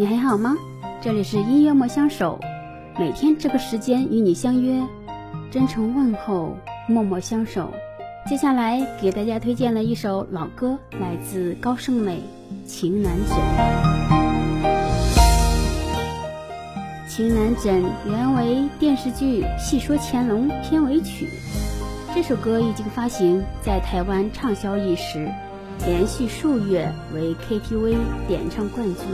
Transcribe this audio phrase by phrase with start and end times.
[0.00, 0.56] 你还好吗？
[1.02, 2.40] 这里是音乐莫相守，
[2.98, 4.80] 每天这个时间与你相约，
[5.50, 6.56] 真诚问候，
[6.88, 7.70] 默默相守。
[8.26, 12.22] 接下来给大家推荐了一首老歌，来自高胜美
[12.66, 13.36] 《情难枕》。
[17.06, 21.28] 《情难枕》原为电视剧《戏说乾隆》片尾曲。
[22.14, 25.30] 这首歌一经发行，在台湾畅销一时，
[25.84, 29.04] 连续数月为 KTV 点唱冠军。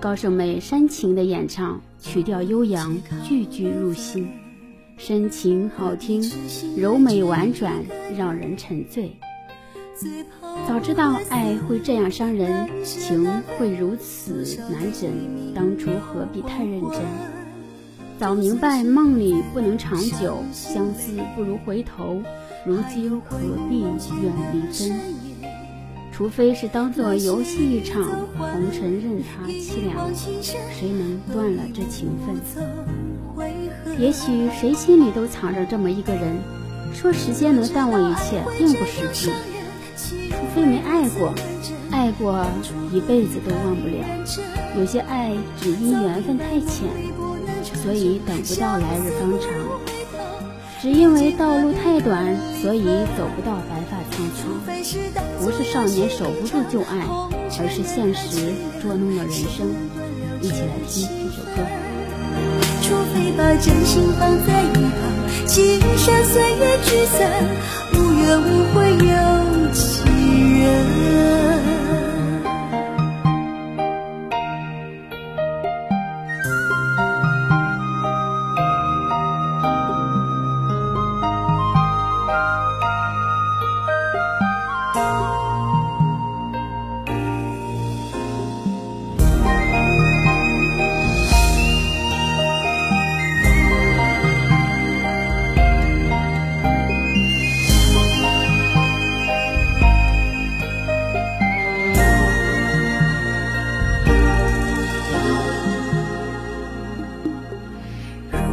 [0.00, 4.28] 高胜美煽情的演唱，曲调悠扬，句句入心，
[4.96, 6.22] 深情好听，
[6.76, 7.74] 柔美婉转，
[8.16, 9.10] 让人沉醉。
[10.68, 13.26] 早知道爱会这样伤人，情
[13.58, 15.10] 会如此难枕，
[15.52, 17.00] 当初何必太认真？
[18.20, 22.22] 早明白梦里不能长久，相思不如回头，
[22.64, 23.36] 如今何
[23.68, 25.27] 必怨离分？
[26.18, 28.02] 除非是当作游戏一场，
[28.36, 32.34] 红尘任他凄凉，谁能断了这情分？
[34.00, 36.36] 也许谁心里都藏着这么一个人，
[36.92, 39.30] 说时间能淡忘一切，并不实际。
[39.96, 41.32] 除非没爱过，
[41.92, 42.44] 爱过
[42.92, 44.04] 一辈子都忘不了。
[44.76, 46.88] 有些爱只因缘分太浅，
[47.80, 49.52] 所以等不到来日方长；
[50.82, 52.82] 只因为道路太短，所以
[53.16, 54.42] 走不到白发苍苍。
[55.40, 57.06] 不是少年守不住旧爱，
[57.60, 58.52] 而是现实
[58.82, 59.70] 捉弄了人生。
[60.40, 61.62] 一起来听这首歌。
[62.82, 64.98] 除非把真心放在一旁，
[65.46, 67.18] 今生岁月聚散，
[67.94, 68.76] 无怨无悔
[69.06, 69.12] 有
[69.72, 69.78] 几
[70.62, 71.37] 人。
[84.90, 84.96] 如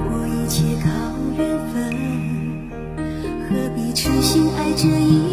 [0.09, 0.89] 果一切靠
[1.37, 1.75] 缘分
[3.47, 5.24] 何必痴心爱着一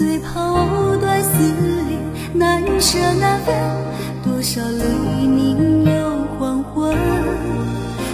[0.00, 3.54] 最怕藕断丝连，难舍难分，
[4.24, 6.96] 多少黎明又黄昏。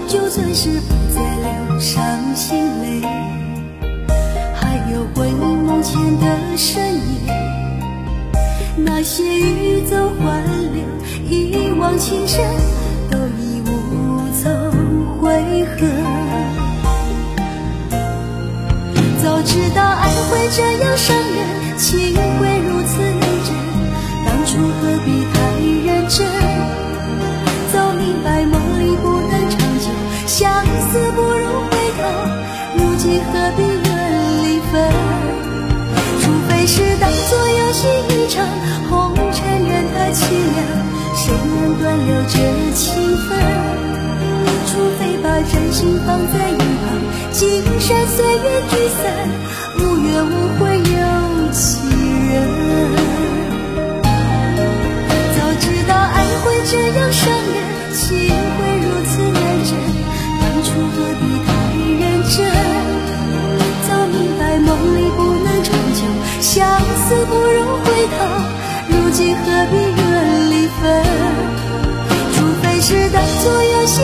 [0.09, 2.03] 就算是不再流伤
[2.35, 3.03] 心泪，
[4.53, 7.01] 还有回梦前的身影，
[8.85, 10.83] 那些欲走还留，
[11.31, 12.45] 一往情深，
[13.13, 16.06] 都已无从悔恨。
[19.43, 23.55] 知道爱会这样伤人，情会如此难枕，
[24.25, 25.37] 当初何必太
[25.85, 26.27] 认真？
[27.73, 29.87] 早明白梦里不能长久，
[30.27, 32.01] 相思不如回头，
[32.77, 33.89] 如今何必怨
[34.43, 34.75] 离分？
[36.21, 38.45] 除非是当作游戏一场，
[38.89, 40.21] 红尘任它凄
[40.55, 40.59] 凉，
[41.15, 42.35] 谁能断了这
[42.75, 42.85] 情
[43.29, 43.31] 分？
[44.67, 46.59] 除非把真心放在一
[47.37, 47.77] 一旁。
[47.77, 49.05] 今生岁月聚散，
[49.79, 50.85] 无怨无悔有
[51.53, 51.61] 几
[52.33, 52.35] 人。
[55.37, 57.57] 早知道爱会这样伤人，
[57.93, 59.71] 情会如此难枕，
[60.41, 61.49] 当初何必太
[62.01, 62.37] 认真？
[63.87, 66.01] 早明白梦里不能长久，
[66.41, 67.87] 相思不如回
[68.17, 68.19] 头，
[68.89, 70.83] 如今何必怨离分？
[72.35, 74.01] 除非是当作游戏